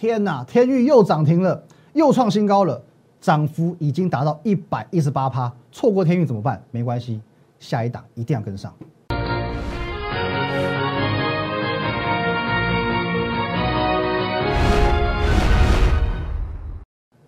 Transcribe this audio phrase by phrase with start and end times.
[0.00, 1.62] 天哪，天域又涨停了，
[1.92, 2.80] 又创新高了，
[3.20, 5.52] 涨幅已经达到一百一十八趴。
[5.70, 6.58] 错过天域怎么办？
[6.70, 7.20] 没关系，
[7.58, 8.72] 下一档一定要跟上。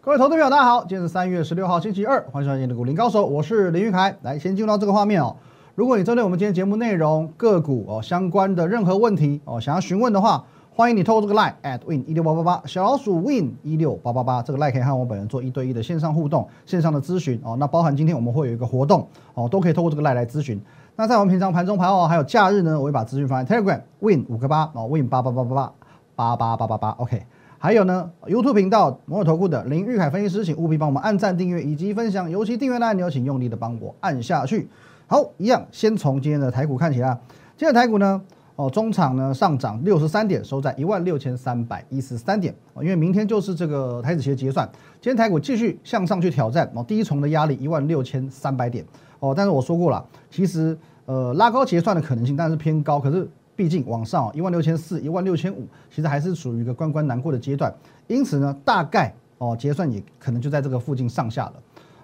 [0.00, 4.16] 各位投资朋友，大家好，今天是三月十六号，星期二，欢迎收看今天的股林高手，我是林玉凯。
[4.22, 5.36] 来，先进入到这个画面哦。
[5.74, 10.42] 如果你针对我们今天节目内容、个股哦相关的任何问题哦，想要询问的话，
[10.74, 17.54] 欢迎你透过这个 line at win 一六八八八小老鼠 win 一六八八八这个 line 可以和我本人做一对一的线上互动、线上的咨询哦。
[17.60, 20.58] 那包含今天我们会有一个活动哦，都可以透过这个 line 来咨询。
[20.96, 25.74] 那在我们平常盘中盘后还有假日呢，我会把资讯放在 Telegram win 五个八哦 win 八八八八八
[26.16, 27.22] 八八八八八 OK。
[27.58, 34.70] 还有呢，YouTube 频道摩尔投顾的林玉凯分析师，请务必帮我们按赞、订阅以及分享，尤其订阅的按钮，请用力的帮我按下去。
[35.06, 37.20] 好，一样，先从今天的台股看起来。
[37.58, 38.22] 今天的台股呢，
[38.56, 42.54] 哦，中场呢上涨六十三点，收在一万六千三百一十三点。
[42.74, 44.68] 哦，因为明天就是这个台子期的结算，
[45.00, 48.84] 今天台股继续向上去挑战哦第一重的压力一万六千三百点。
[49.20, 50.76] 哦，但是我说过了，其实
[51.06, 53.28] 呃拉高结算的可能性当然是偏高，可是。
[53.54, 57.72] 毕竟往上一万六千四、一万六千五，其实还是属于一个关关难过的阶段。
[58.06, 61.52] 因此呢，大概哦结算也可能就在这个附近上下了。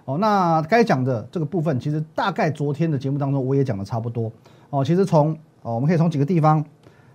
[0.05, 4.31] 哦，那该讲的这个部分，其实大概昨天的节目当中我也讲的差不多。
[4.69, 6.63] 哦，其实从哦我们可以从几个地方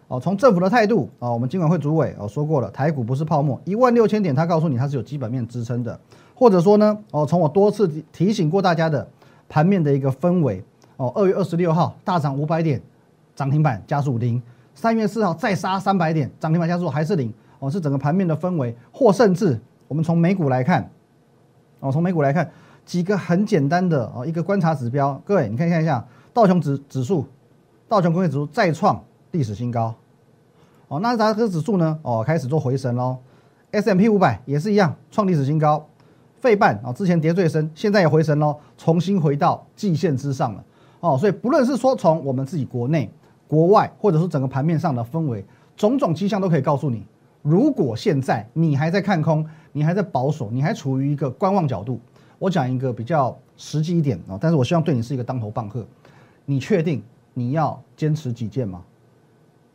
[0.09, 5.99] 哦，从政府的态度哦，我们金管会主委哦说过了，台股不是泡沫，一万六千点，他告诉你它是有基本面支撑的。
[6.35, 9.09] 或者说呢，哦从我多次提醒过大家的
[9.49, 10.63] 盘面的一个氛围
[10.97, 12.81] 哦，二月二十六号大涨五百点。
[13.37, 14.41] 涨停板加速零，
[14.77, 20.89] 三月四号再杀三百点，涨停板加速还是零哦，是整个盘面的氛围，或甚至我们从美股来看，
[21.81, 22.49] 哦，从美股来看
[22.87, 27.27] 几个很简单的哦一个观察指标，各位你看看一下道琼指指数，
[27.95, 29.01] 道琼工业指数再创
[29.31, 29.95] 历史新高，
[30.89, 33.17] 哦，纳斯达克指数呢哦开始做回升喽
[33.71, 35.87] ，S M P 五百也是一样创历史新高，
[36.41, 40.65] 费半啊之前跌最深，现在也回升喽，重新回到季线之上了
[40.99, 43.09] 哦，所以不论是说从我们自己国内。
[43.47, 45.45] 国外或者说整个盘面上的氛围，
[45.77, 47.05] 种种迹象都可以告诉你，
[47.43, 52.01] 如果现在你还在看空，你还在保守，你还处于一个观望角度，
[52.39, 55.87] 我讲一个比较实际一点啊，但是我希望对你是一个当头棒喝。
[56.47, 57.03] 你确定
[57.35, 58.83] 你要坚持己见吗？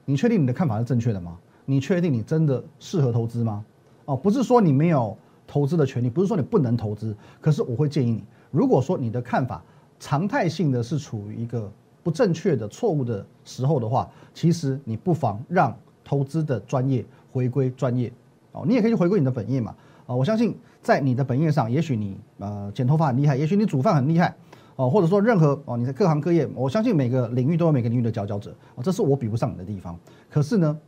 [0.05, 1.37] 你确定你的看法是正确的吗？
[1.65, 3.63] 你确定你真的适合投资吗？
[4.05, 5.15] 哦，不是说你没有
[5.45, 9.63] 投资的权利，不是说你不能投资，可是我会建议你，如果说你的看法
[9.99, 11.71] 常态性的是处于一个。
[12.01, 18.11] 不正确的、错误的时候的话，其实你不妨让投资的专业回归专业
[18.53, 18.63] 哦。
[18.65, 19.75] 你也可以去回归你的本业嘛
[20.07, 20.15] 啊！
[20.15, 24.33] 我相信在你的本业上，也许你呃剪头发很厉害，也许你煮饭很厉害
[24.79, 29.99] 哦，或者说任何哦你在各行各业，我相信每个领域都有每个领域的佼佼者哦，这是我比不上你的地方。
[30.29, 30.79] 可是呢，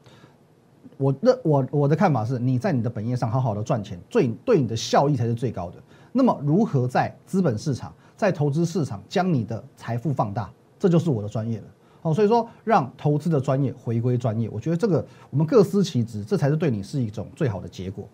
[0.95, 5.75] 我的我我的看法是，你在你的本业上好好的赚钱，最对你的效益才是最高的。
[6.13, 10.49] 那么如何在资本市场、在投资市场将你的财富放大？
[10.79, 11.65] 这就是我的专业了，
[12.03, 18.07] 哦，所以说让投资的专业回归专业，我觉得这个我们各司其职，这才是对你是一种最好的结果，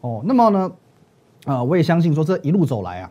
[0.00, 0.72] 哦，那么呢，
[1.44, 3.10] 啊，我也相信说这一路走来啊，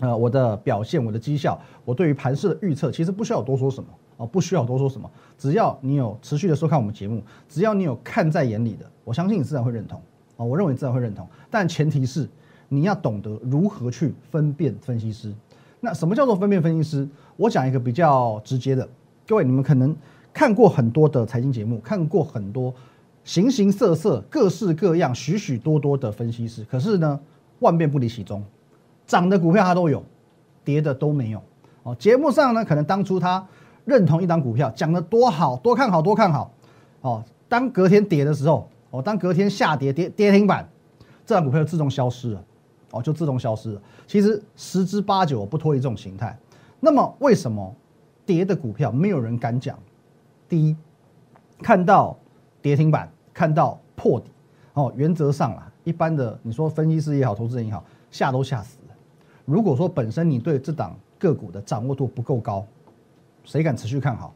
[0.00, 10.00] 呃，我的表现，我的绩效，我对于盘势的预测，其实不需要多说什么，哦，不需要多说什么，只要你有持续的收看我们节目，只要你有看在眼里的，我相信你自然会认同，
[10.36, 12.28] 哦，我认为你自然会认同，但前提是
[12.68, 15.32] 你要懂得如何去分辨分析师。
[15.80, 17.08] 那什么叫做分辨分析师？
[17.36, 18.88] 我讲一个比较直接的，
[19.26, 19.94] 各位你们可能
[20.32, 22.74] 看过很多的财经节目，看过很多
[23.22, 27.20] 形形色色、各式各样、许许多多的分析师，可是呢，
[27.60, 28.42] 万变不离其宗，
[29.06, 30.02] 涨的股票他都有，
[30.64, 31.42] 跌的都没有。
[31.82, 33.46] 哦，节目上呢，可能当初他
[33.84, 36.50] 认同一档股票，讲的多好多看好多看好，
[37.02, 40.68] 哦，当隔天跌的时候，哦，当隔天下跌跌跌停板，
[41.26, 42.44] 这档股票就自动消失了。
[42.90, 43.82] 哦，就自动消失了。
[44.06, 46.38] 其实十之八九不脱离这种形态。
[46.78, 47.74] 那么为什么
[48.24, 49.76] 跌的股票没有人敢讲？
[50.48, 50.76] 第一，
[51.60, 52.16] 看到
[52.62, 54.30] 跌停板，看到破底，
[54.74, 58.78] 哦，原则上啊，一般的你说分析师也好，投资人也好，吓都吓死。
[59.44, 62.64] 如果说本身你对这档个股的掌握度不够高，
[63.44, 64.34] 谁敢持续看好？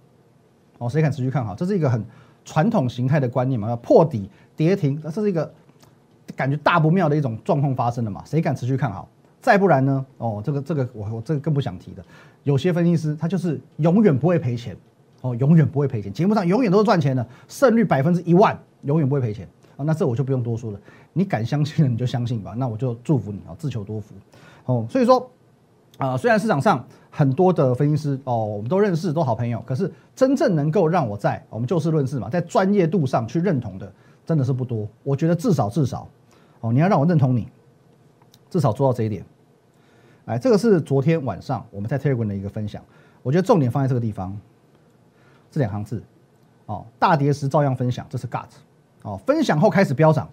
[0.78, 1.55] 哦，谁敢持续看好？
[1.55, 2.05] 这是一个很
[2.44, 3.69] 传统形态的观念嘛？
[3.69, 5.52] 要破底跌停，这是一个。
[6.37, 8.22] 感觉大不妙的一种状况发生了嘛？
[8.26, 9.08] 谁敢持续看好？
[9.40, 10.06] 再不然呢？
[10.19, 12.04] 哦，这个这个我我这个更不想提的。
[12.44, 14.76] 有些分析师他就是永远不会赔钱，
[15.22, 19.84] 哦，永远不会赔钱，节目上永远都是赚钱的，胜率百分之一万，永远不会赔钱啊。
[19.84, 20.78] 那这我就不用多说了，
[21.14, 22.52] 你敢相信了你就相信吧。
[22.54, 24.14] 那我就祝福你啊，自求多福。
[24.66, 25.30] 哦，所以说
[25.96, 33.90] 啊，虽然市场上很多的分析师哦，我们都认识，都好朋友，可是真正能够让我在我们就事论事嘛，在专业度上去认同的。
[34.26, 34.86] 真的是不多。
[35.02, 36.06] 我觉得至少至少，
[36.60, 37.48] 哦，你要让我认同你，
[38.50, 39.25] 至少做到这一点。
[40.26, 42.84] 哎，这个是昨天晚上我们在 Telegram 的一个分享，
[43.22, 44.38] 我觉得重点放在这个地方，
[45.50, 46.02] 这两行字，
[46.66, 48.48] 哦，大跌时照样分享，这是 gut，
[49.02, 50.28] 哦，分享后开始飙涨，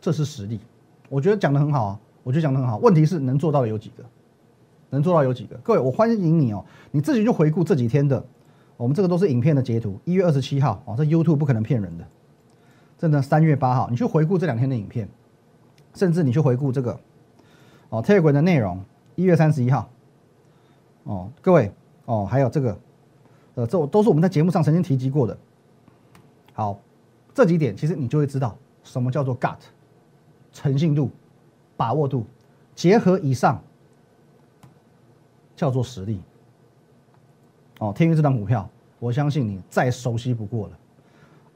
[0.00, 0.60] 这是实力。
[1.08, 2.78] 我觉得讲的很好啊，我觉得讲的很好。
[2.78, 4.04] 问题是能做到的有几个？
[4.90, 5.56] 能做到有几个？
[5.58, 8.24] 各位，我欢迎你哦，你自己就回顾这几天的，
[8.76, 9.98] 我们这个都是影片的截图。
[10.04, 12.06] 一月二十七号哦，这 YouTube 不可能骗人的。
[12.98, 15.08] 真的，三月八号，你去回顾这两天的影片，
[15.94, 16.98] 甚至你去回顾这个
[17.90, 18.80] 哦 Telegram 的内容。
[19.14, 19.90] 一月三十一号，
[21.04, 21.72] 哦，各位
[22.04, 22.78] 哦，还有这个，
[23.56, 25.36] 呃，这都是我们在节目上曾经提及过的。
[26.52, 26.78] 好，
[27.38, 29.58] 这几点其实你就会知道什么叫做 gut，
[30.52, 31.08] 诚信度、
[31.76, 32.26] 把握度，
[32.74, 33.62] 结合以上
[35.54, 36.20] 叫做实力。
[37.78, 38.68] 哦，天宇这张股票，
[38.98, 40.78] 我相信你再熟悉不过了。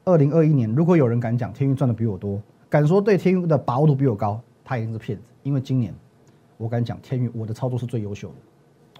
[0.04, 2.40] 二零二一年，如果有人敢讲天宇赚的比我多，
[2.70, 5.92] 敢说对天宇的把握度比我高，他一定是骗子，因为今年。
[6.58, 8.34] 我敢讲，天运我的操作是最优秀的，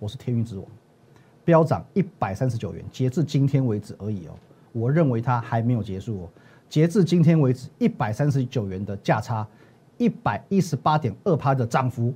[0.01, 0.67] 我是天运之王，
[1.45, 4.33] 飙涨一百三十九元，截至今天为止而已哦。
[4.73, 6.29] 我认为它还没有结束哦。
[6.73, 9.47] 截至今天为止，一百三十九元的价差，
[9.99, 12.15] 一百一十八点二趴的涨幅。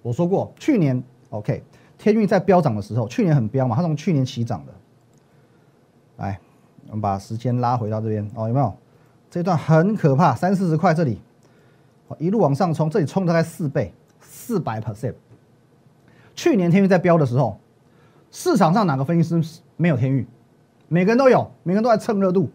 [0.00, 1.62] 我说过，去年 OK，
[1.98, 4.72] 天运在飙涨的时候，去年很飙嘛，它从去年起涨的。
[6.16, 6.40] 来，
[6.86, 8.74] 我们把时间拉回到这边哦，有没有？
[9.30, 11.20] 这段很可怕，三四十块这里，
[12.18, 13.92] 一路往上冲，这里冲大概四倍。
[14.22, 15.12] 四百 percent。
[16.34, 17.60] 去年天运在飙的时候，
[18.30, 20.26] 市场上哪个分析师没有天运？
[20.88, 22.48] 每个人都有，每个人都在蹭热度。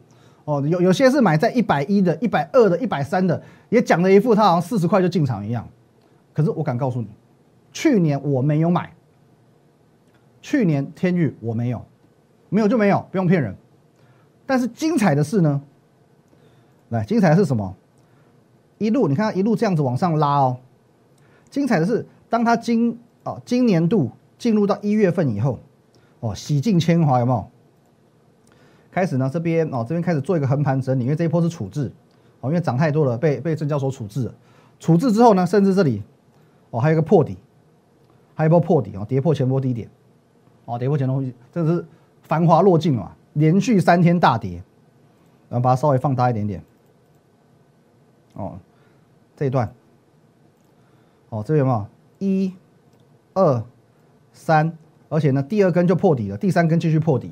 [0.45, 5.67] 哦，有有些是买在一百一的、一百二的、一百三的，也讲了一副他好像四十块就进场一样。
[6.33, 7.07] 可是我敢告诉你，
[7.71, 8.91] 去年我没有买。
[10.41, 11.85] 去年天域我没有，
[12.49, 13.55] 没有就没有，不用骗人。
[14.47, 15.61] 但是精彩的是呢，
[16.89, 17.75] 来，精彩的是什么？
[18.79, 20.57] 一路你看一路这样子往上拉哦。
[21.51, 24.09] 精彩的是，当他今哦今年度
[24.39, 25.59] 进入到一月份以后，
[26.19, 27.47] 哦洗尽铅华有没有？
[28.91, 31.91] 开始呢这边哦这边开始做一个横盘整理，因为这一波是处置，
[32.41, 34.33] 哦因为涨太多了被被证交所处置了，
[34.79, 36.03] 处置之后呢，甚至这里
[36.69, 37.37] 哦还有一个破底，
[38.35, 39.89] 还有一波破底哦跌破前波低点，
[40.65, 41.85] 哦跌破前波低，这是
[42.21, 44.61] 繁华落尽了，连续三天大跌，
[45.49, 46.63] 然后把它稍微放大一点点，
[48.33, 48.59] 哦
[49.35, 49.73] 这一段。
[51.33, 51.87] 哦，这边有没有
[52.19, 52.53] 一、
[53.33, 53.63] 二、
[54.33, 54.77] 三？
[55.07, 57.31] 而且呢，第二根就破底了，第三根继续破底，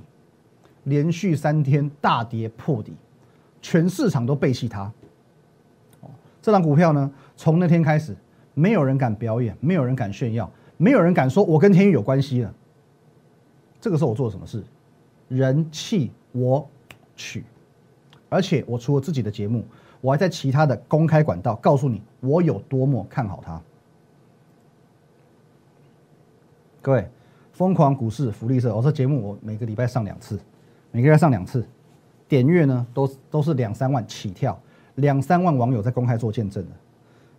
[0.90, 2.94] 连续三天大跌破底，
[3.62, 4.92] 全市场都背弃它。
[6.02, 6.10] 哦，
[6.42, 8.16] 这张股票呢，从那天开始，
[8.54, 12.54] 没有人敢表演，没有人敢炫耀，没有人敢说我跟天宇有关系了。
[13.80, 14.62] 这个时候我做了什么事？
[15.30, 16.68] 人气我
[17.16, 17.44] 取，
[18.28, 19.64] 而且我除了自己的节目，
[20.02, 23.62] 我还在其他的公开管道告诉你我有多么看好它。
[26.82, 27.08] 各位，
[27.52, 30.40] 疯狂股市福利社，我这节目我每个礼拜上两次，
[30.92, 31.66] 每个月上两次，
[32.28, 34.60] 点阅呢都都是两三万起跳，
[34.96, 36.72] 两三万网友在公开做见证的。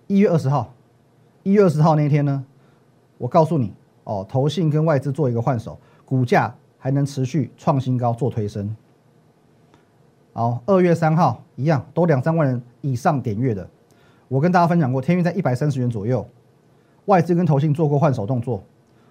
[0.06, 0.72] 一月二十号，
[1.42, 2.44] 一月二十号那天呢，
[3.18, 3.72] 我告诉你
[4.04, 8.74] 哦，投信跟外资做一个换手，股价还能持续创新高做推升。
[10.32, 13.68] 好，二月三号一样，都两三万人以上点阅的，
[14.28, 16.24] 我跟大家分享过，天运在一百三十元左右，
[17.06, 18.62] 外资跟投信做过换手动作。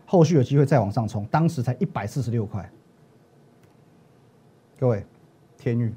[0.05, 2.67] 后续有机会再往上冲，当时才一百四十六块。
[4.79, 5.05] 各位，
[5.57, 5.93] 天域，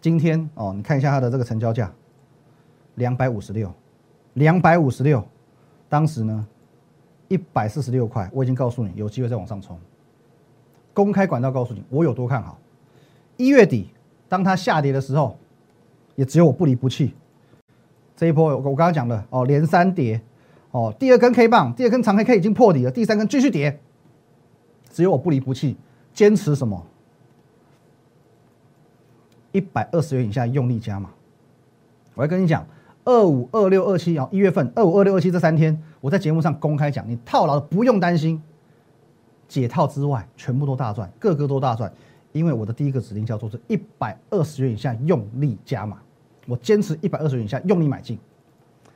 [0.00, 1.92] 今天哦，你看一下它的这个成交价，
[2.94, 3.70] 两百五十六，
[4.32, 5.22] 两百五十六，
[5.86, 6.48] 当时呢
[7.28, 9.78] 一百四十六块，我已经告诉你有机会再往上冲。
[10.94, 12.58] 公开管道告诉你我有多看好。
[13.36, 13.90] 一月底，
[14.26, 15.36] 当它下跌的时候，
[16.14, 17.12] 也只有我不离不弃。
[18.16, 20.18] 这一波我我刚刚讲的哦，连三跌。
[20.70, 23.78] 哦，第二根 K 棒，第二根长黑 K 已经破底了，第三根继续跌，
[24.88, 25.76] 只有我不离不弃，
[26.14, 26.86] 坚持什么？
[29.54, 31.10] 一百二十元以下用力加码。
[32.14, 32.66] 我要跟你讲，
[33.04, 38.42] 二五二六二七啊，一月份二五二六二七这三天，我在节目上公开讲，你套牢的不用担心，
[39.46, 41.92] 解套之外全部都大赚，个个都大赚，
[42.32, 45.98] 因为我的第一个指令叫做是一百二十元以下用力加码，
[46.48, 48.18] 我坚持一百二十元以下用力买进，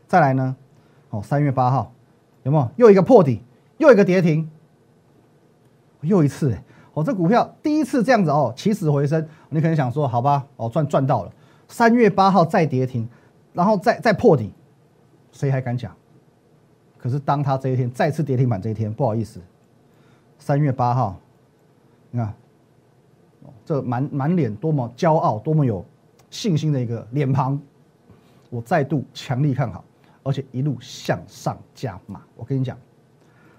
[0.09, 0.57] 再来呢？
[1.11, 1.93] 哦，三月八号，
[2.43, 3.41] 有没有又一个破底，
[3.77, 4.51] 又一个跌停，
[6.01, 6.53] 又一次，
[6.95, 11.33] 哦，这股票第一次这样子哦，起死回生，你可能想说，好吧，哦，赚赚到了。
[11.69, 13.09] 三月八号再跌停，
[13.53, 14.53] 然后再再破底，
[15.33, 15.95] 谁还敢讲？
[16.97, 19.41] 可是当他这一天再次跌停板这一天，不好意思，
[20.39, 21.17] 三月八号，
[22.11, 22.35] 你看，
[23.65, 25.85] 这满满脸多么骄傲，多么有
[26.31, 27.61] 信心的一个脸庞，
[28.51, 29.85] 我再度强力看好，
[30.23, 32.23] 而且一路向上加码。
[32.35, 32.77] 我跟你讲，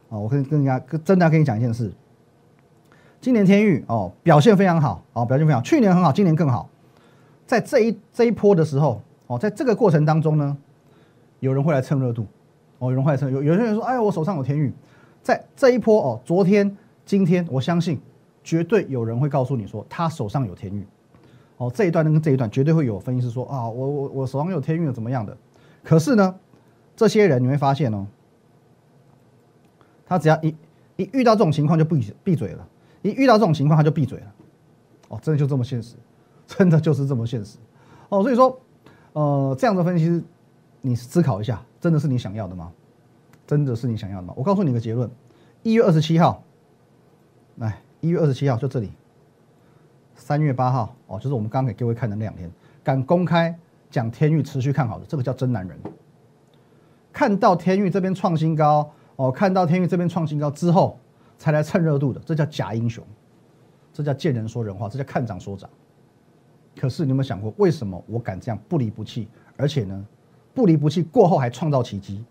[0.10, 1.94] 啊，我跟跟人家真的要跟你讲一件事，
[3.22, 6.70] 今年天域哦表现非常好哦，表现非常好，去年很好，今年更好。
[7.46, 10.58] 在这一这一波的时候哦，在这个过程当中呢，
[11.40, 12.26] 有人会来蹭热度
[12.78, 14.74] 哦，有人会来蹭，有有些人说，哎，我手上有天域，
[15.22, 18.00] 在这一波哦，昨天、今天，我相信
[18.44, 20.86] 绝对有人会告诉你说，他手上有天域。
[21.58, 25.36] 哦，这一段跟这一段绝对会有分析师说啊，我我我手上有天运怎么样的？
[25.84, 26.34] 可是呢，
[26.96, 28.08] 这些人你会发现哦，
[30.06, 30.56] 他只要一
[30.96, 32.66] 一遇到这种情况就闭闭嘴了，
[33.02, 34.34] 一遇到这种情况他就闭嘴了。
[35.10, 35.96] 哦，真的就这么现实，
[36.46, 37.58] 真的就是这么现实。
[38.10, 38.60] 哦，所以说，
[39.14, 40.24] 呃，这样的分析，
[40.82, 42.72] 你思考一下，真的是你想要的吗？
[43.48, 44.34] 真的是你想要的吗？
[44.38, 45.10] 我告诉你个结论，
[45.64, 46.44] 一月二十七号，
[47.56, 48.92] 来，一月二十七号就这里。
[50.16, 52.52] 三月八号哦，就是我们刚给各位看的那两天，
[52.84, 53.58] 敢公开
[53.90, 55.76] 讲天域持续看好的，这个叫真男人。
[57.12, 61.00] 看到天域这边创新高哦，看到天域这边创新高之后
[61.40, 63.04] 才来蹭热度的，这叫假英雄，
[63.92, 65.68] 这叫见人说人话，这叫看涨说涨。
[66.78, 69.28] 可是你有没有想过，为什么我敢这样不离不弃？
[69.58, 70.06] 而且呢，
[70.54, 72.24] 不离不弃过后还创造奇迹，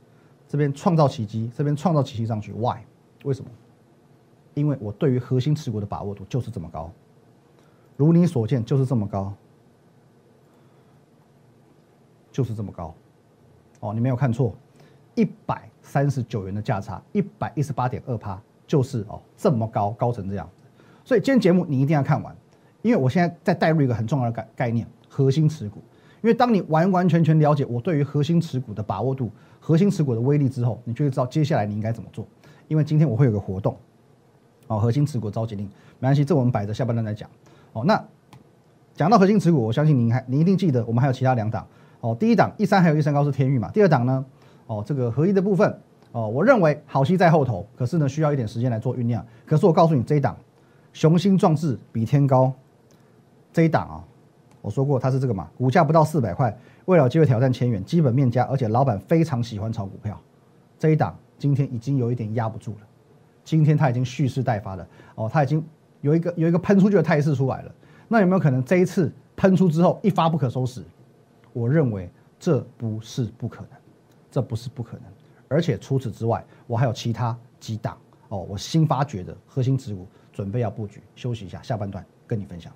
[0.46, 2.78] 这边创造奇迹，这边创造奇迹上去，Why？
[3.24, 3.50] 为什么？
[4.54, 6.90] 因为我对于核心持股的把握度就是这么高。
[7.96, 9.32] 如你所见，就是这么高，
[12.30, 12.94] 就是这么高，
[13.80, 14.54] 哦，你没有看错，
[15.14, 20.48] 一百三十九元的价差，一百一十八点二趴，就是哦这么高，高成这样。
[21.04, 22.37] 所以今天节目你一定要看完，
[22.82, 25.82] 因为我现在在带入一个很重要的概概念——核心持股。
[26.20, 32.26] 因为当你完完全全了解我对于核心持股的把握度、核心持股的威力之后，你就会知道接下来你应该怎么做。
[32.66, 33.76] 因为今天我会有个活动，
[34.66, 35.64] 哦，核心持股召集令，
[35.98, 37.30] 没关系，这我们摆着下半段再讲。
[37.72, 38.04] 哦，那
[38.94, 41.66] 讲到核心持股，我相信您还您一定记得，我们还有其他两档
[42.00, 42.14] 哦。
[42.18, 43.70] 第一档一三还有一三高是天域嘛？
[43.70, 44.25] 第二档呢？
[44.66, 45.80] 哦，这个合一的部分
[46.18, 49.25] 哦，我认为好戏在后头，可是呢需要一点时间来做酝酿。
[49.46, 50.37] 可是我告诉你，这一档
[50.92, 52.52] 雄心壮志比天高，
[53.52, 54.04] 这一档啊，
[54.60, 60.20] 我说过它是这个嘛，股价不到四百块，为了机会挑战千元，基本面佳，而且老板非常喜欢炒股票。
[60.76, 62.78] 这一档今天已经有一点压不住了，
[63.44, 64.84] 今天它已经蓄势待发了
[65.14, 65.64] 哦，它已经。
[66.00, 67.72] 有一个有一个喷出去的态势出来了，
[68.06, 70.80] 那有没有可能这一次喷出之后一发不可收拾？
[71.52, 72.08] 我认为
[72.38, 73.70] 这不是不可能，
[74.30, 75.02] 这不是不可能。
[75.48, 77.96] 而且除此之外，我还有其他几档
[78.28, 81.02] 哦，我新发掘的核心持股准备要布局。
[81.16, 82.72] 休息一下，下半段跟你分享。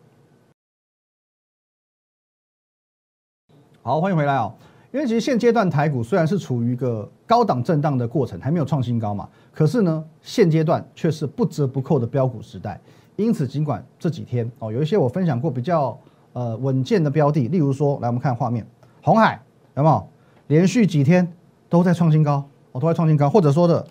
[3.82, 4.54] 好，欢迎回来哦。
[4.92, 12.78] 因为其实现阶段台股虽然是处于一个高档震荡的过程，还没有创新高嘛，可是呢，现阶段却是不折不扣的标股时代。
[13.16, 15.98] 因此，尽管这几天哦，有一些我分享过比较
[16.34, 18.66] 呃稳健的标的，例如说，来我们看画面，
[19.02, 19.40] 红海
[19.76, 20.08] 有没有
[20.48, 21.30] 连续几天
[21.68, 23.86] 都在创新高，哦都在创新高，或者说的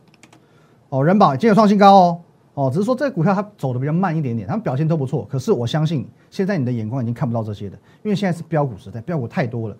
[0.89, 2.21] 哦人保今天有创新高哦，
[2.53, 9.77] 哦只是说这股票它走的比较慢一点点，它们表现都不错，可是我相信现在你的眼光已经看不到这些的，因为现在是标股时代，标股太多了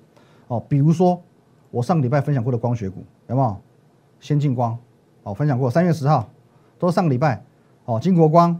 [0.47, 1.21] 哦，比如说
[1.69, 3.57] 我上个礼拜分享过的光学股有没有？
[4.19, 4.77] 先进光
[5.23, 6.29] 哦分享过，三月十号
[6.77, 7.43] 都是上个礼拜
[7.85, 8.59] 哦，金国光。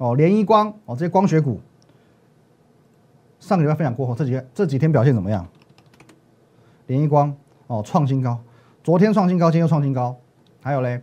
[0.00, 1.60] 哦，联一光哦，这些光学股，
[3.40, 5.44] 上个礼拜分享过后，这几这几天表现怎么样？
[6.86, 7.34] 联一光
[7.66, 8.38] 哦，创新高，
[8.88, 10.16] 昨天创新高，今天又创新高，
[10.62, 11.02] 还有嘞，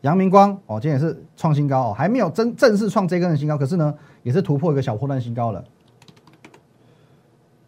[0.00, 3.94] 阳明光哦，今天也是创新高哦，还没有真正式创这根的新高，可是呢，
[4.24, 5.64] 也是突破一个小破段新高了。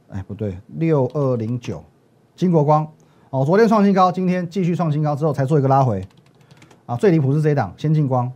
[0.09, 1.85] 哎，不对，六二零九，
[2.35, 2.85] 金国光。
[3.31, 6.05] 哦，昨天创新高，今天继续创新高之后才做一个拉回，
[6.87, 8.33] 啊，最离谱是这一档先进光。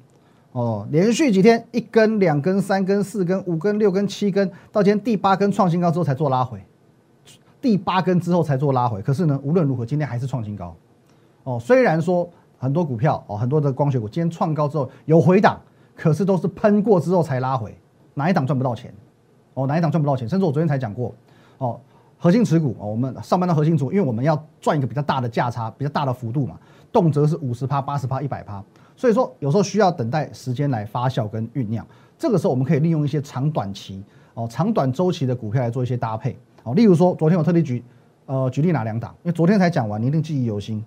[0.52, 6.64] 哦，连续几天一根、两根、三根、四根、五根、六根、七根，到今天第八根创新高之后才做拉回，
[7.60, 9.02] 第八根之后才做拉回。
[9.02, 10.74] 可是呢，无论如何，今天还是创新高。
[11.44, 15.60] 哦，虽然说很多股票哦，很多的光学股今天创高之后有回档，
[15.96, 17.76] 可是都是喷过之后才拉回，
[18.14, 18.92] 哪一档赚不到钱？
[19.54, 20.28] 哦，哪一档赚不到钱？
[20.28, 21.14] 甚至我昨天才讲过，
[21.58, 21.80] 哦，
[22.18, 26.58] 核心持股哦，我们上班的核心持股，因为我们要赚一个比较大的价差、比较大的幅度嘛，
[26.92, 28.62] 动辄是五十趴、八十趴、一百趴。
[28.96, 31.86] 所以说，有时候需要等待时间来发酵跟酝酿。
[32.18, 36.74] 这个时候，我们可以利用一些长短期哦、长短周期的股票来做一些搭配哦。
[36.74, 37.82] 例如说，昨天我特地举
[38.26, 39.14] 呃举例哪两档？
[39.22, 40.84] 因为昨天才讲完，你一定记忆犹新。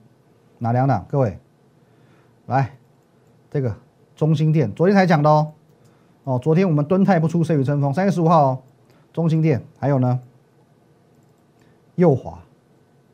[0.60, 1.06] 哪两档？
[1.10, 1.38] 各位，
[2.46, 2.78] 来，
[3.52, 3.76] 这个
[4.16, 5.52] 中心店昨天才讲的哦。
[6.24, 7.94] 哦，昨天我们敦泰不出，谁与争锋？
[7.94, 8.60] 三月十五号哦，
[9.12, 10.20] 中心店还有呢，
[11.96, 12.40] 右华，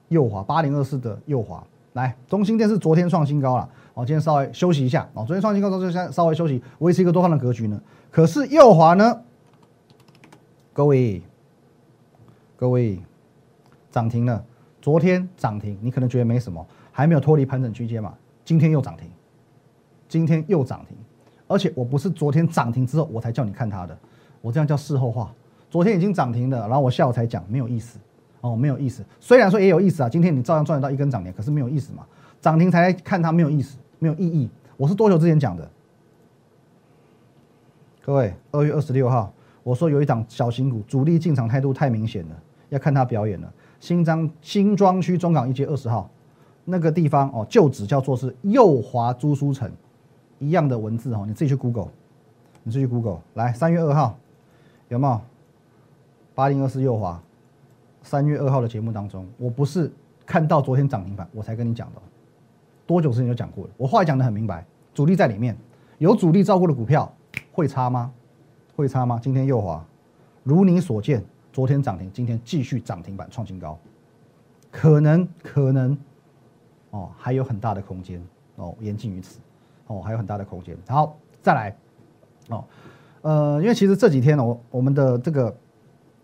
[0.09, 1.63] 右华八零二四的右华，
[1.93, 3.67] 来，中心店是昨天创新高了。
[3.95, 5.25] 哦，今天稍微休息一下哦。
[5.25, 7.81] 昨天创新高之后，就先稍微休息，维持一个多方的格局呢。
[8.11, 9.21] 可是右华呢，
[10.71, 11.21] 各位，
[12.59, 12.99] 各位，
[13.89, 14.43] 涨停了，
[14.81, 18.13] 昨天涨停，你可能觉得没什么，还没有脱离盘整区间嘛？
[18.43, 19.09] 今天又涨停，
[20.09, 20.97] 今天又涨停，
[21.47, 23.97] 而且我不是昨天涨停之后我才叫你看它的，
[24.41, 25.33] 我这样叫事后话。
[25.69, 27.97] 昨天已经涨停了，然后我下午才讲，没有意思
[28.41, 29.05] 哦，没有意思。
[29.21, 32.05] 虽然说也有意思啊，今天你照样赚得到一根涨停，可是没有意思嘛？
[32.41, 34.49] 涨停才来看它没有意思，没有意义。
[34.75, 35.71] 我是多久之前讲的？
[38.01, 39.31] 各位，二月二十六号，
[39.63, 43.53] 我说有一档小型股主力进场态度太明显了，要看他表演了。
[43.79, 46.09] 新庄新庄区中港一街二十号
[46.65, 49.71] 那个地方哦，旧址叫做是右华租书城，
[50.37, 51.87] 一样的文字哦，你自己去 Google，
[52.63, 54.17] 你自己去 Google 来，三月二号
[54.89, 55.21] 有没有？
[56.35, 57.21] 八零二四右华，
[58.01, 59.91] 三月二号的节目当中，我不是
[60.25, 62.01] 看到昨天涨停板我才跟你讲的，
[62.85, 63.69] 多久之前就讲过了。
[63.75, 65.57] 我话讲的很明白，主力在里面，
[65.97, 67.11] 有主力照顾的股票
[67.51, 68.11] 会差吗？
[68.75, 69.19] 会差吗？
[69.21, 69.85] 今天右华，
[70.43, 71.21] 如你所见，
[71.51, 73.77] 昨天涨停，今天继续涨停板创新高，
[74.71, 75.97] 可能可能
[76.91, 78.21] 哦，还有很大的空间
[78.55, 79.39] 哦，言尽于此
[79.87, 80.77] 哦，还有很大的空间。
[80.87, 81.75] 好，再来
[82.49, 82.63] 哦，
[83.21, 85.55] 呃，因为其实这几天呢，我我们的这个。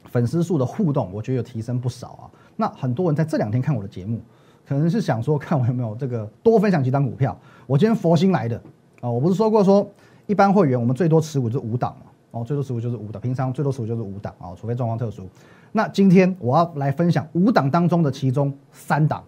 [0.07, 2.31] 粉丝数的互动，我觉得有提升不少啊。
[2.55, 4.21] 那很多人在这两天看我的节目，
[4.65, 7.37] 可能是想说看我有没有这个多分享几档股票。
[7.67, 8.55] 我今天佛心来的
[9.01, 9.85] 啊，我不是说过说
[10.25, 12.04] 一般会员我们最多持股就五档嘛，
[12.35, 15.25] 哦，最多持股就是五档，平常最多持股就是五档啊，除非状况特殊。
[15.71, 19.23] 那今天我要来分享五档当中的其中三档，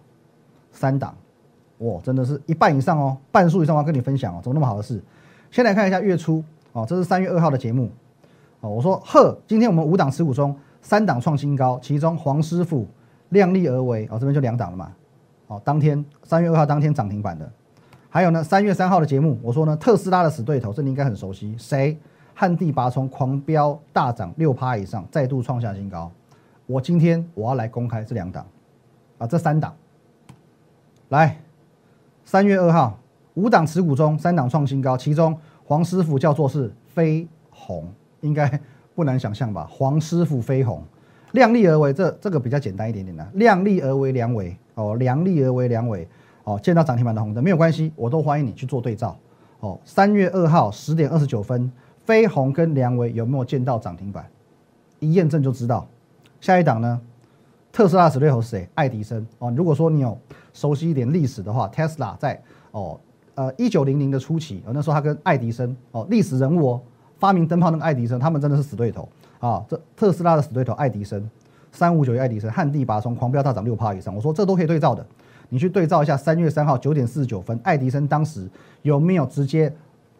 [0.70, 1.16] 三档，
[1.78, 5.02] 哇，真的是一半以上哦，半数以上我要跟你分享哦，怎么那么好的事？
[5.50, 7.90] 先来看一下月初哦，这是三月二号的节目
[8.60, 10.54] 哦，我说呵，今天我们五档持股中。
[10.80, 12.86] 三档创新高，其中黄师傅
[13.30, 14.92] 量力而为哦，这边就两档了嘛。
[15.48, 17.50] 哦，当天三月二号当天涨停板的，
[18.08, 21.98] 还有呢，三月三号的节目，我说呢，特斯拉的死对头，这你应该很熟悉，谁？
[22.40, 26.08] 旱地拔葱，狂飙大涨六趴以上，再度创下新高。
[26.66, 28.46] 我今天我要来公开这两档
[29.18, 29.74] 啊，这三档。
[31.08, 31.36] 来，
[32.24, 32.96] 三月二号
[33.34, 38.48] 五档持股中三档创新高，其中黄师傅叫做是飞鸿，应该。
[38.94, 39.66] 不难想象吧？
[39.68, 40.80] 黄师傅飞鸿，
[41.32, 43.28] 量力而为，这这个比较简单一点点的。
[43.34, 46.06] 量力而为，良为哦，量力而为，良为
[46.44, 46.56] 哦。
[46.62, 49.16] 见到涨停板的红灯没有关系，我都欢迎你去做对照
[49.58, 49.76] 哦。
[49.84, 51.70] 三月二号十点二十九分，
[52.08, 54.24] 飞鸿跟梁为有没有见到涨停板？
[54.98, 55.86] 一验证就知道。
[56.40, 56.98] 下一档呢？
[57.70, 58.66] 特斯拉死对头是谁？
[58.74, 59.52] 爱迪生哦。
[59.54, 60.16] 如果说你有
[60.54, 62.98] 熟悉一点历史的话，Tesla 在哦
[63.34, 66.80] 呃一九零零的初期，那时候他跟爱迪生哦历史人物哦。
[67.18, 69.06] 发明灯泡那个爱迪生，他们真的是死对头
[69.38, 69.62] 啊！
[69.68, 71.28] 这特斯拉的死对头爱迪生，
[71.72, 74.14] 三五九一爱迪生，旱地拔葱，狂飙大涨六趴以上。
[74.14, 75.04] 我说这都可以对照的，
[75.50, 78.48] 你去对照一下，三月三号九点四十九分，爱迪生当时
[78.80, 79.70] 有没有直接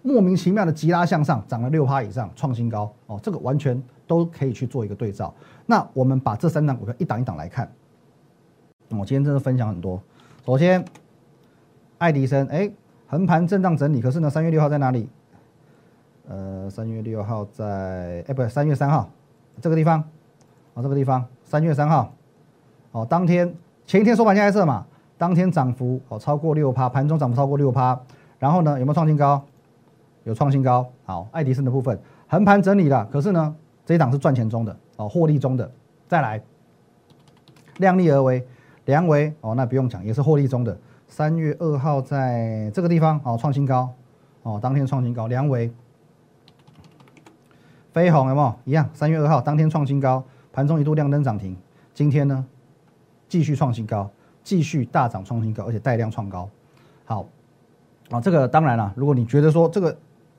[0.03, 3.19] 莫名其妙的急拉向上，涨了六趴以上，创新高哦？
[3.23, 5.35] 这个完全都可以去做一个对照。
[5.67, 7.71] 那我们把这三档股票一档一档来看，
[8.91, 10.01] 我今天真的分享很多。
[10.47, 10.83] 首先，
[11.99, 12.71] 爱迪生，哎，
[13.07, 15.09] 横盘震荡整理，可是呢，三月六号在哪里？
[16.29, 19.11] 呃，三月六号在，哎，不是三月三号，
[19.61, 20.01] 这个地方，
[20.75, 22.13] 哦，这个地方，三月三号，
[22.93, 23.53] 哦，当天
[23.87, 24.87] 前一天收盘价黑色嘛，
[25.19, 27.99] 当天涨幅哦超过六趴，盘中涨幅超过六趴，
[28.39, 29.43] 然后呢有没有创新高？
[30.29, 35.73] 有创新高，好，爱迪生的部分横盘整理了，可是呢这一档是赚钱中的，哦，获利中的，
[36.07, 36.39] 再来，
[37.79, 38.47] 量力而为，
[38.85, 43.91] 良为，哦，那不用讲，也是获利中的，三月二号在这个地方，哦，创新高，
[44.43, 45.73] 哦，当天创新高，良为。
[47.91, 48.87] 飞鸿有没有一样？
[48.93, 51.57] 三月二号当天创新高，盘中一度亮灯涨停。
[51.95, 52.45] 今天呢，
[53.29, 54.11] 继续创新高，
[54.45, 56.47] 继续大涨创新高，而且带量创高。
[57.07, 57.27] 好，
[58.11, 59.97] 啊，这个当然了，如果你觉得说这个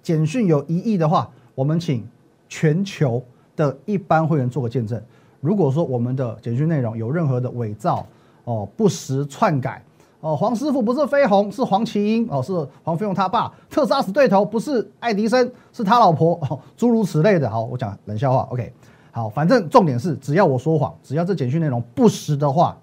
[0.10, 2.04] 简讯有疑义的话，我们请
[2.48, 3.24] 全球
[3.56, 5.00] 的一般会员做个见证。
[5.40, 8.04] 如果说我们的简讯内容有任何的伪造、
[8.44, 9.86] 哦不实、篡改。
[10.22, 12.52] 哦，黄师傅不是飞鸿，是黄麒英哦，是
[12.84, 13.54] 黄飞鸿他爸。
[13.70, 17.48] 特斯拉死对头不是爱迪生，是他老婆哦，诸如此类的。
[17.48, 18.48] 好，我讲冷笑话。
[18.50, 18.74] OK，
[19.12, 22.76] 好，反正重点是，只要我说谎，只要这简讯内容不实的话，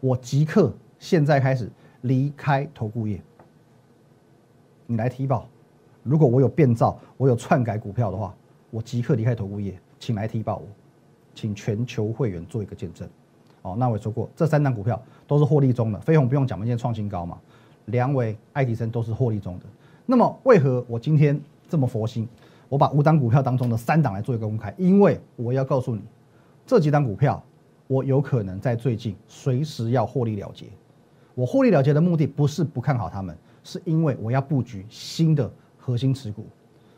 [0.00, 3.20] 我即刻现在开始离开投顾业。
[4.86, 5.46] 你来提报，
[6.06, 8.34] 如果我有变造，我有篡改股票的话，
[8.70, 10.66] 我即刻离开投顾业，请来提报我，
[11.34, 13.08] 请全球会员做一个见证。
[13.62, 15.98] 哦，那我也说过，这三档股票都是获利中的。
[15.98, 17.36] 飞鸿不用讲，今天创新高嘛。
[17.86, 19.64] 良伟、爱迪生都是获利中的。
[20.06, 22.28] 那么为何我今天这么佛心？
[22.68, 26.02] 我把五档股票当中的三档来做一个公开，因为我要告诉你，
[26.66, 27.42] 这几档股票
[27.86, 30.66] 我有可能在最近随时要获利了结。
[31.34, 35.48] 我获利了结的目的不是不看好他们，是因为我要布局新的
[35.86, 36.44] 核心持股。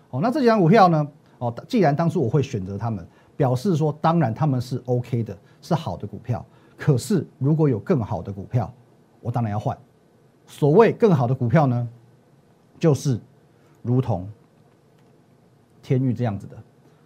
[0.09, 1.07] 哦，那这几张股票呢？
[1.39, 3.07] 哦，既然当初我会选择他们。
[3.37, 6.45] 表示说，当然他们是 OK 的，是好的股票。
[6.77, 8.69] 可是如果有更好的股票，
[9.21, 9.79] 我当然要换。
[10.45, 11.89] 所谓更好的股票呢，
[12.81, 13.17] 就是
[13.81, 14.29] 如同
[15.81, 16.57] 天域这样子的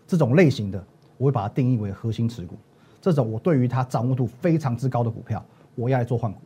[0.06, 0.82] 这种类型的，
[1.18, 2.56] 我会把它定义为核心持股。
[2.98, 6.38] 这种我对于它掌握度非常之高的股票，我要来做换股。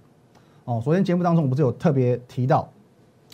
[0.64, 2.68] 哦，昨天节目当中我不是有特别提到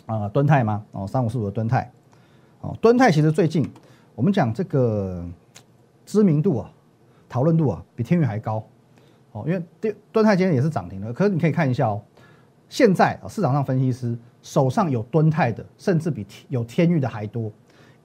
[0.05, 0.83] 啊，敦泰吗？
[0.91, 1.91] 哦，三五四五的敦泰。
[2.61, 3.69] 哦，敦泰其实最近
[4.15, 5.25] 我们讲这个
[6.05, 6.71] 知名度啊、
[7.27, 8.63] 讨论度啊，比天宇还高。
[9.31, 12.01] 哦，因为敦敦泰今天也是涨停的，可是你可以看一下哦，
[12.69, 17.51] 现在市场上分析师手上有敦泰的，甚至比有天域的还多，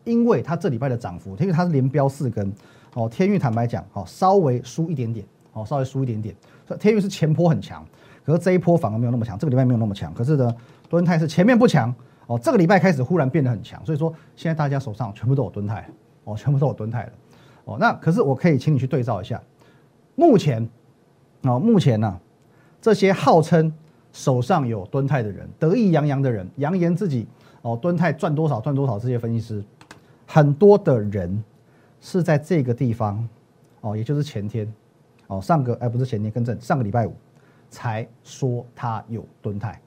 [0.05, 2.53] 因为它这礼拜的涨幅，因为它是连标四根。
[2.95, 6.35] 哦，天域坦白讲，哦，稍微输一点点，哦，稍微输一点点。
[6.81, 7.87] 天域是前坡很强，
[8.25, 10.13] 可是这一波反而没有那么强，这个礼拜没有那么强。
[10.15, 10.55] 可是呢，
[10.89, 11.95] 蹲泰是前面不强。
[12.27, 15.89] 哦，这个礼拜开始忽然变得很强，所以说现在大家手上全部都有蹲泰，
[16.25, 17.13] 哦，全部都有蹲泰了，
[17.65, 19.43] 哦，那可是我可以请你去对照一下，
[20.15, 20.69] 目前，
[21.45, 22.21] 哦，目前呢，
[22.83, 23.73] 这些号称
[24.13, 27.27] 手上有蹲泰的人，得意洋洋的人，扬言自己
[27.63, 29.65] 哦蹲泰赚多少赚多少，这些分析师，
[30.27, 31.43] 很多的人
[31.99, 33.27] 是在这个地方，
[33.81, 34.71] 哦，也就是前天，
[35.29, 37.15] 哦，上个哎不是前天，更正，上个礼拜五
[37.71, 39.81] 才说他有蹲泰。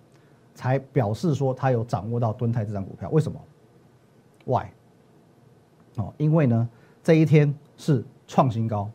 [0.61, 3.41] 才表示说他有掌握到敦泰这张股票，为什么
[4.45, 4.67] ？Why？
[5.95, 6.69] 哦，因为呢，
[7.03, 8.87] 这一天是创新高，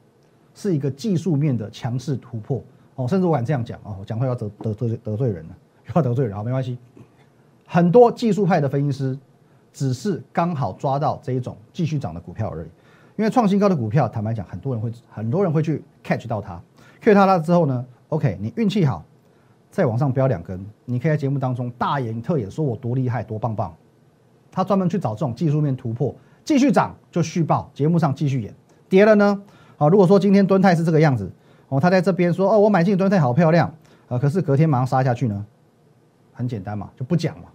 [0.55, 2.63] 是一个技术面的强势突破
[2.95, 5.57] 哦，甚至我敢这样讲哦，我讲话要得得得得罪人了，
[5.93, 6.79] 要得罪人啊，没关系。
[7.67, 9.19] 很多技术派的分析师
[9.73, 12.69] 只是刚好抓到这一种继续涨的股票而已，
[13.17, 16.63] 因为创新高的股票，坦白讲，很多人会很多人会去 catch 到它
[17.01, 19.05] ，catch 到它之后呢，OK，你运气好。
[19.71, 23.75] 再往上飙两根，你可以在节目当中大言特演说我多厉害多棒棒。
[24.51, 28.55] 他专门去找这种技术面突破，继续涨就续报，节目上继续演。
[28.89, 29.43] 跌了呢，
[29.77, 31.31] 好，如果说今天蹲泰是这个样子，
[31.69, 33.71] 哦，他在这边说哦，我买进蹲泰好漂亮
[34.09, 35.45] 啊，可是隔天马上杀下去呢，
[36.33, 37.49] 很简单嘛，就不讲嘛，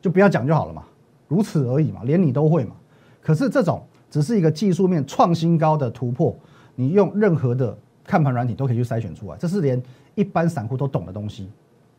[0.00, 0.84] 就不要讲就好了嘛，
[1.28, 2.76] 如此而已嘛，连你都会嘛。
[3.20, 6.34] 可是这种只是一个技术面创新高的突破，
[6.76, 9.82] 你用任何的看盘软体都可以去筛选出来，这是连。
[10.14, 11.50] 一般散户都懂的东西，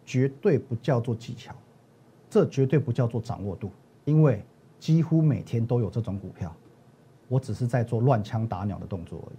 [0.05, 1.53] 绝对不叫做技巧，
[2.29, 3.71] 这绝对不叫做掌握度，
[4.05, 4.43] 因为
[4.79, 6.53] 几乎每天都有这种股票，
[7.27, 9.37] 我只是在做乱枪打鸟的动作而已。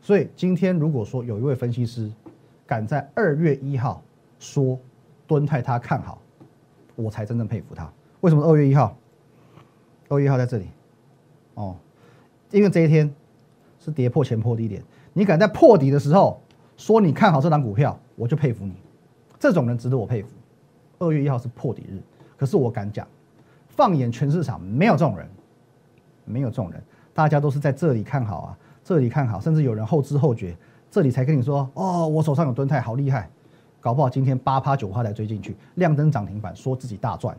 [0.00, 2.12] 所以今天如果说有一位分析师
[2.66, 4.02] 敢在二月一号
[4.38, 4.78] 说
[5.26, 6.20] 敦泰他看好，
[6.94, 7.90] 我才真正佩服他。
[8.20, 8.96] 为什么二月一号？
[10.08, 10.66] 二月一号在这里，
[11.54, 11.74] 哦，
[12.50, 13.12] 因为这一天
[13.80, 14.82] 是跌破前破低点，
[15.14, 16.40] 你敢在破底的时候
[16.76, 17.98] 说你看好这档股票？
[18.16, 18.74] 我就佩服你，
[19.38, 20.28] 这种人值得我佩服。
[21.00, 22.00] 二月一号是破底日，
[22.36, 23.06] 可是我敢讲，
[23.68, 25.28] 放眼全市场没有这种人，
[26.24, 30.56] 没有这种人，大家都是在这里看好啊，这里看好，甚至有人后知后觉，
[30.90, 33.28] 这里才跟你说哦，我手上有吨泰，好厉害，
[33.80, 37.36] 搞不好今天八趴九趴才追进去，亮灯涨停板，说自己大赚，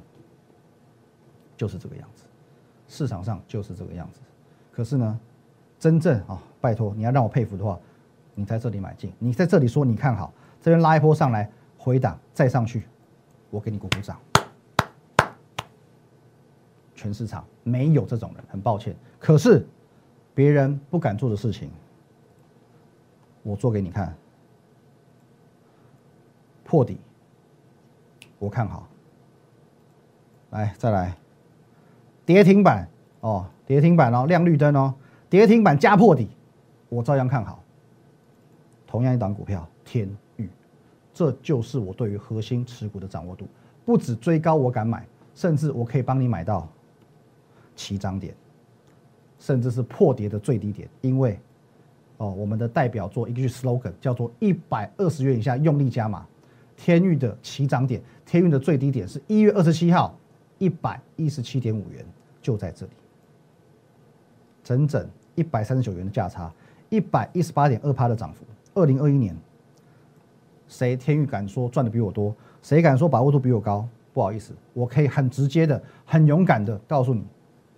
[1.55, 2.25] 就是这个样子，
[2.89, 4.19] 市场上就是这个样子。
[4.71, 5.19] 可是呢，
[5.79, 7.79] 真正啊，拜托你要让我佩服的话，
[8.35, 10.33] 你在这里买进，你在这里说你看好。
[10.65, 11.47] 这边拉一波上来，
[11.77, 12.81] 回档再上去，
[13.51, 14.19] 我给你鼓鼓掌。
[16.95, 18.95] 全市场没有这种人，很抱歉。
[19.19, 19.63] 可是
[20.33, 21.69] 别人不敢做的事情，
[23.43, 24.11] 我做给你看。
[26.63, 26.97] 破底，
[28.39, 28.87] 我看好。
[30.49, 31.15] 来，再来，
[32.25, 34.95] 跌停板哦，跌停板哦，亮绿灯哦，
[35.29, 36.27] 跌停板加破底，
[36.89, 37.63] 我照样看好。
[38.87, 40.09] 同样一档股票，天。
[41.15, 43.47] 这就是我对于核心持股的掌握度，
[43.85, 46.67] 不止追高我敢买，甚至我可以帮你买到
[47.73, 48.35] 起涨点，
[49.39, 50.89] 甚至是破跌的最低点。
[50.99, 51.39] 因为
[52.17, 56.27] 哦，我们的代表作一句 slogan 叫做“一百二十元以下用力加码”。
[56.75, 60.13] 天域的起涨点，天域的最低点是一月二十七号
[60.57, 62.05] 一百一十七点五元，
[62.41, 62.91] 就在这里，
[64.65, 66.53] 整整一百三十九元的价差，
[66.89, 68.43] 一百一十八点二趴的涨幅。
[68.73, 69.33] 二零二一年。
[70.75, 72.35] 谁天域敢说赚的比我多？
[72.61, 73.87] 谁敢说把握度比我高？
[74.13, 77.23] 不好意思，我可以很直接的、很勇敢的告诉你，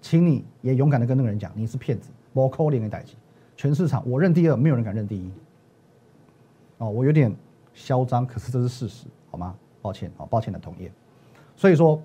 [0.02, 3.16] 请你也勇敢的跟那个人讲，你是骗子，我扣脸给逮起。
[3.56, 5.32] 全市场我认第二，没有人敢认第一。
[6.80, 7.32] 哦，我有点
[7.76, 9.54] 嚣张，可是这是事实，好吗？
[9.80, 10.92] 抱歉，好，抱歉的同业。
[11.56, 12.02] 所以说，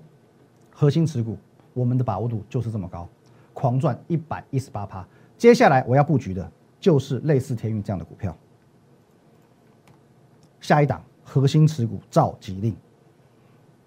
[0.69, 1.35] 核心持股，
[1.73, 3.09] 我们的把握度就是这么高，
[3.51, 5.03] 狂赚一百一十八趴。
[5.39, 8.35] 接下来我要布局的就是类似天运这样的股票。
[10.63, 12.73] 下一档核心持股召集令，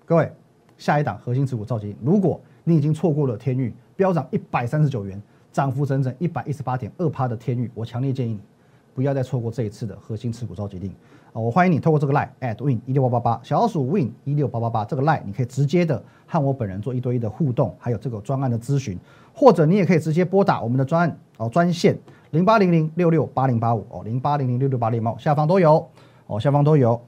[0.04, 0.30] 各位，
[0.76, 8.40] 下一档核心持股召集令，如果你已经错过了天域飙涨一百三十九元，涨幅整整一百一十八点二趴的天域，我强烈建议你
[8.94, 10.90] 不要再错过这一次的核心持股召集令
[11.32, 11.40] 啊！
[11.40, 18.98] 我欢迎你透过这个 line at win 一六八八八小老鼠 win 一六八八八这个 line，你可以直接的和我本人做一对一的互动，还有这个专案的咨询，
[19.34, 21.98] 或者你也可以直接拨打我们的专案哦专线
[22.32, 25.88] 零八零零六六八零八五哦零八零零六六八零八五下方都有
[26.26, 27.00] 哦下方都有。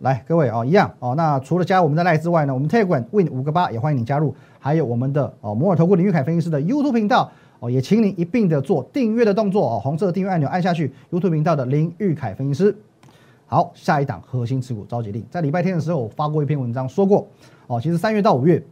[0.00, 1.14] 来，各位哦，一样哦。
[1.16, 12.76] 那除了加我们的赖之外呢，我们 Telegram Win 五个八也欢迎你加入，还有我们的哦摩尔投顾林玉凯分析师的 YouTube 频道哦，也请你一并的做订阅的动作哦，红色订阅按钮按下去，YouTube 频道的林玉凯分析师。
[13.46, 17.26] 好，下一档核心持股召集令，在礼拜天的时候我发过一篇文章，说过
[17.66, 18.62] 哦，其实三月到五月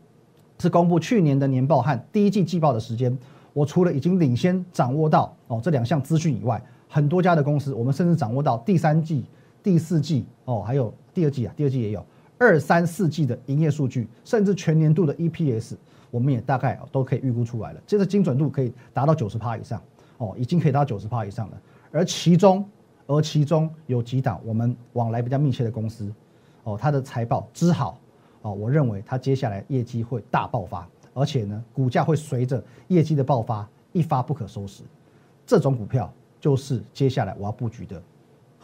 [0.59, 3.17] 是公布去年的年报和第一季季报的时间，
[3.53, 9.25] 我除了已经领先掌握到哦这两项资讯以外，很多家的公司，我们甚至掌握到第三季、
[9.63, 10.93] 第四季哦，还有。
[11.15, 12.03] 第二季啊，第二季也有
[12.39, 15.75] 二三四季的营业数据，甚至全年度的 EPS，
[16.11, 17.81] 我们也大概都可以预估出来了。
[17.87, 19.79] 这个精准度可以达到九十趴以上
[20.17, 21.61] 哦，已经可以达到九十趴以上了。
[21.91, 22.67] 而其中，
[23.07, 26.11] 而其中有几档我们往来比较密切的公司
[26.65, 28.01] 哦，它的财报之好
[28.41, 34.83] 哦，我认为它接下来业绩会大爆发，而且呢，股价会随着业绩的爆发一发不可收拾。
[35.45, 38.03] 这种股票就是接下来我要布局的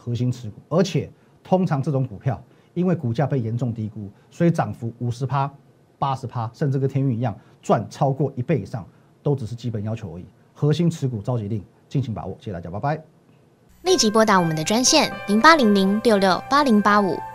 [0.09, 1.09] 核心持股，而且。
[1.41, 2.39] 通常这种股票，
[2.75, 5.51] 因为股价被严重低估，所以涨幅五十趴、
[5.97, 8.85] 八十趴，甚至跟天运一样赚超过一倍以上，
[9.23, 10.25] 都只是基本要求而已。
[10.53, 12.35] 核心持股召集令，敬请把握。
[12.39, 13.01] 谢谢大家，拜拜。
[13.83, 17.17] 立即拨打我们的专线零八零零六六八零八五